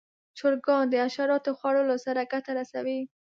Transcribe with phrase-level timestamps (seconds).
[0.37, 2.99] چرګان د حشراتو خوړلو سره ګټه رسوي.